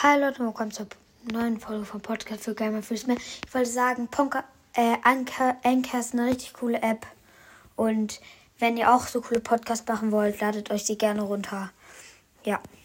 Hi 0.00 0.16
Leute, 0.16 0.44
willkommen 0.44 0.70
zur 0.70 0.86
neuen 1.24 1.58
Folge 1.58 1.84
vom 1.84 2.00
Podcast 2.00 2.44
für 2.44 2.54
Gamer 2.54 2.84
Fürs 2.84 3.08
mehr. 3.08 3.16
Ich 3.16 3.52
wollte 3.52 3.68
sagen, 3.68 4.06
Ponka, 4.06 4.44
äh, 4.74 4.94
Anker, 5.02 5.56
Anker 5.64 5.98
ist 5.98 6.12
eine 6.12 6.26
richtig 6.26 6.52
coole 6.52 6.80
App. 6.82 7.04
Und 7.74 8.20
wenn 8.60 8.76
ihr 8.76 8.94
auch 8.94 9.08
so 9.08 9.20
coole 9.20 9.40
Podcasts 9.40 9.88
machen 9.88 10.12
wollt, 10.12 10.40
ladet 10.40 10.70
euch 10.70 10.84
die 10.84 10.96
gerne 10.96 11.22
runter. 11.22 11.72
Ja. 12.44 12.60